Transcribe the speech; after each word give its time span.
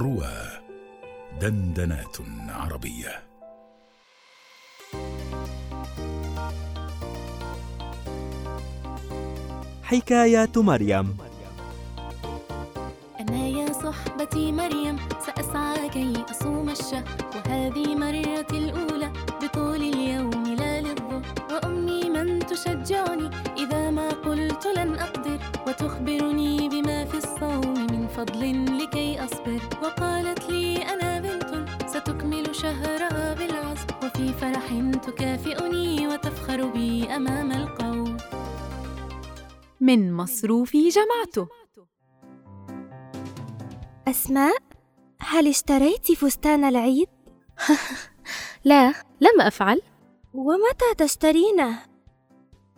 روى 0.00 0.32
دندنات 1.40 2.16
عربية. 2.48 3.22
حكايات 9.82 10.58
مريم. 10.58 11.16
أنا 13.20 13.46
يا 13.46 13.72
صحبتي 13.72 14.52
مريم 14.52 14.96
سأسعى 15.26 15.88
كي 15.88 16.24
أصوم 16.30 16.68
الشهر 16.68 17.04
وهذه 17.34 17.94
مرتي 17.94 18.58
الأولى 18.58 19.12
بطول 19.42 19.82
اليوم 19.82 20.44
لا 20.58 20.80
للظهر 20.80 21.22
وأمي 21.50 22.10
من 22.10 22.38
تشجعني 22.38 23.30
إذا 23.58 23.90
ما 23.90 24.08
قلت 24.08 24.66
لن 24.76 24.94
أقدر 24.94 25.38
وتخبرني 25.66 26.68
بما 26.68 27.04
في 27.04 27.16
الصوم 27.16 27.74
من 27.92 28.08
فضل 28.08 28.42
لكي 28.82 29.24
أصبر 29.24 29.39
فرح 34.32 34.92
تكافئني 35.06 36.08
وتفخر 36.08 36.66
بي 36.66 37.04
أمام 37.16 37.52
القوم 37.52 38.16
من 39.80 40.12
مصروفي 40.12 40.88
جمعته 40.88 41.48
أسماء 44.08 44.56
هل 45.20 45.48
اشتريت 45.48 46.12
فستان 46.12 46.64
العيد؟ 46.64 47.08
لا 48.64 48.88
لم 49.20 49.40
أفعل 49.40 49.80
ومتى 50.34 50.94
تشترينه؟ 51.04 51.78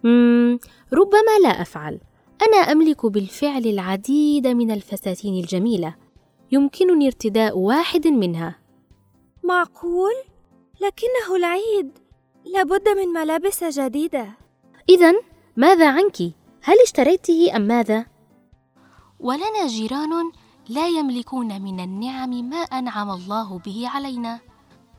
مم، 0.05 0.59
ربما 0.93 1.39
لا 1.43 1.63
أفعل 1.63 2.01
أنا 2.49 2.57
أملك 2.57 3.07
بالفعل 3.07 3.67
العديد 3.67 4.47
من 4.47 4.71
الفساتين 4.71 5.35
الجميلة 5.35 5.95
يمكنني 6.53 7.07
ارتداء 7.07 7.59
واحد 7.59 8.07
منها 8.09 8.59
معقول؟ 9.45 10.13
لكنه 10.83 11.37
العيد 11.37 11.99
لابد 12.45 12.89
من 12.89 13.09
ملابس 13.09 13.65
جديدة. 13.65 14.29
إذا 14.89 15.13
ماذا 15.57 15.91
عنك؟ 15.91 16.21
هل 16.63 16.77
اشتريته 16.85 17.57
أم 17.57 17.63
ماذا؟ 17.63 18.07
ولنا 19.21 19.67
جيران 19.67 20.33
لا 20.69 20.89
يملكون 20.89 21.63
من 21.63 21.81
النعم 21.81 22.31
ما 22.31 22.57
أنعم 22.57 23.11
الله 23.11 23.59
به 23.59 23.89
علينا. 23.89 24.41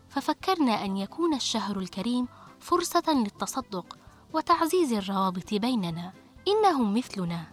ففكرنا 0.10 0.86
أن 0.86 0.98
يكون 0.98 1.34
الشهر 1.34 1.80
الكريم 1.80 2.28
فرصة 2.60 3.04
للتصدق 3.08 3.98
وتعزيز 4.34 4.94
الروابط 4.94 5.54
بيننا. 5.54 6.14
إنهم 6.48 6.94
مثلنا. 6.94 7.44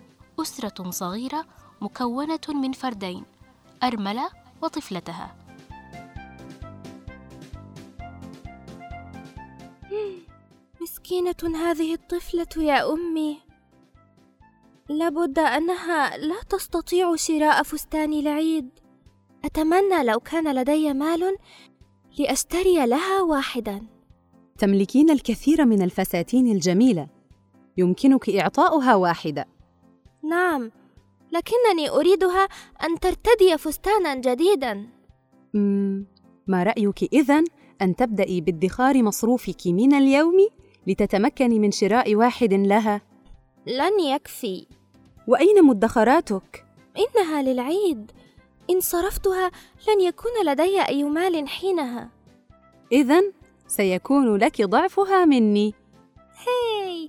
أسرة 0.40 0.90
صغيرة 0.90 1.44
مكونة 1.80 2.46
من 2.48 2.72
فردين 2.72 3.24
أرملة 3.82 4.30
وطفلتها. 4.62 5.36
مسكينة 11.10 11.56
هذه 11.56 11.94
الطفلة 11.94 12.64
يا 12.64 12.92
أمي. 12.92 13.38
لابد 14.88 15.38
أنها 15.38 16.16
لا 16.16 16.42
تستطيع 16.48 17.16
شراء 17.16 17.62
فستان 17.62 18.12
العيد. 18.12 18.68
أتمنى 19.44 20.04
لو 20.04 20.20
كان 20.20 20.54
لدي 20.54 20.92
مال 20.92 21.36
لأشتري 22.18 22.86
لها 22.86 23.22
واحدا. 23.22 23.86
تملكين 24.58 25.10
الكثير 25.10 25.64
من 25.64 25.82
الفساتين 25.82 26.52
الجميلة. 26.52 27.08
يمكنك 27.76 28.30
إعطاؤها 28.30 28.94
واحدة. 28.94 29.46
نعم 30.22 30.70
لكنني 31.32 31.90
أريدها 31.90 32.48
أن 32.84 33.00
ترتدي 33.00 33.58
فستانا 33.58 34.14
جديدا. 34.14 34.88
ما 36.46 36.62
رأيك 36.62 37.12
إذن 37.12 37.44
أن 37.82 37.96
تبدأي 37.96 38.40
بادخار 38.40 39.02
مصروفك 39.02 39.66
من 39.66 39.94
اليوم؟ 39.94 40.48
لتتمكني 40.86 41.58
من 41.58 41.70
شراء 41.70 42.14
واحد 42.14 42.54
لها؟ 42.54 43.00
لن 43.66 44.00
يكفي. 44.00 44.66
وأين 45.26 45.64
مدخراتك؟ 45.64 46.66
إنها 46.98 47.42
للعيد. 47.42 48.12
إن 48.70 48.80
صرفتها 48.80 49.50
لن 49.88 50.00
يكون 50.00 50.32
لدي 50.46 50.80
أي 50.80 51.04
مال 51.04 51.48
حينها. 51.48 52.10
إذن 52.92 53.32
سيكون 53.66 54.36
لك 54.36 54.62
ضعفها 54.62 55.24
مني. 55.24 55.74
هاي! 56.46 57.08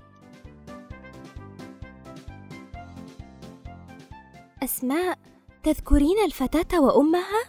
أسماء 4.63 5.17
تذكرين 5.63 6.17
الفتاة 6.25 6.81
وأمها؟ 6.81 7.43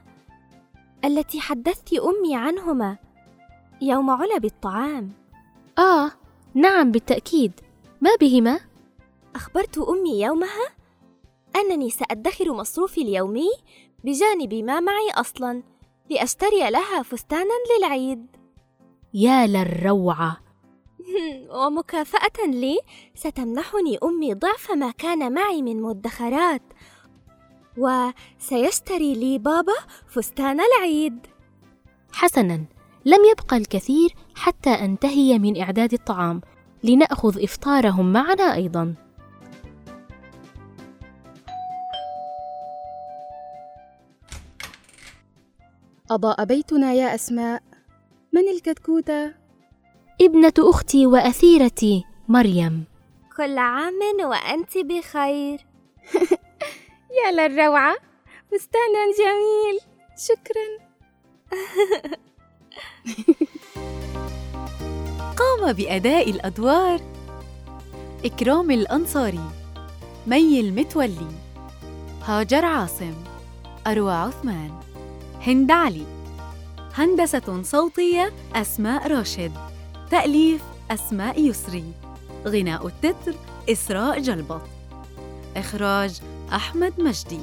التي 1.05 1.41
حدثت 1.41 1.93
أمي 1.93 2.37
عنهما. 2.37 2.97
يوم 3.83 4.11
علب 4.11 4.45
الطعام. 4.45 5.13
آه 5.79 6.11
نعم 6.55 6.91
بالتأكيد. 6.91 7.53
ما 8.01 8.11
بهما؟ 8.21 8.61
أخبرت 9.35 9.79
أمي 9.79 10.21
يومها 10.21 10.69
أنني 11.57 11.91
سأدخر 11.91 12.53
مصروفي 12.53 13.03
اليومي 13.03 13.51
بجانب 14.05 14.55
ما 14.55 14.81
معي 14.81 15.11
أصلا 15.15 15.63
لأشتري 16.11 16.71
لها 16.71 17.03
فستانا 17.03 17.55
للعيد. 17.79 18.27
يا 19.15 19.47
للروعة. 19.47 20.41
ومكافأة 21.57 22.47
لي 22.47 22.79
ستمنحني 23.15 23.99
أمي 24.05 24.35
ضعف 24.35 24.71
ما 24.71 24.91
كان 24.91 25.33
معي 25.33 25.63
من 25.63 25.83
مدخرات 25.83 26.63
وسيشتري 27.79 29.15
لي 29.15 29.39
بابا 29.39 29.75
فستان 30.09 30.61
العيد. 30.61 31.27
حسنا. 32.13 32.65
لم 33.05 33.19
يبقى 33.31 33.57
الكثير 33.57 34.15
حتى 34.35 34.71
أنتهي 34.71 35.39
من 35.39 35.61
إعداد 35.61 35.93
الطعام 35.93 36.41
لنأخذ 36.85 37.43
إفطارهم 37.43 38.13
معنا 38.13 38.55
أيضا. 38.55 38.95
أضاء 46.11 46.45
بيتنا 46.45 46.93
يا 46.93 47.15
أسماء. 47.15 47.63
من 48.33 48.49
الكتكوتة؟ 48.49 49.35
ابنة 50.21 50.53
أختي 50.59 51.07
وأثيرتي 51.07 52.05
مريم. 52.29 52.85
كل 53.37 53.59
عام 53.59 54.01
وأنت 54.25 54.79
بخير. 54.79 55.67
يا 57.19 57.49
للروعة 57.49 57.97
فستان 58.53 58.95
جميل. 59.19 59.81
شكرا. 60.17 60.69
قام 65.39 65.73
بأداء 65.73 66.31
الأدوار 66.31 67.01
إكرام 68.25 68.71
الأنصاري 68.71 69.51
مي 70.27 70.61
المتولي 70.61 71.29
هاجر 72.25 72.65
عاصم 72.65 73.15
أروى 73.87 74.13
عثمان 74.13 74.71
هند 75.47 75.71
علي. 75.71 76.05
هندسة 76.95 77.63
صوتية 77.63 78.33
أسماء 78.55 79.07
راشد 79.07 79.53
تأليف 80.11 80.63
أسماء 80.91 81.41
يسري 81.41 81.85
غناء 82.47 82.87
التتر 82.87 83.35
إسراء 83.71 84.21
جلبط. 84.21 84.61
إخراج 85.57 86.21
أحمد 86.53 87.01
مجدي. 87.01 87.41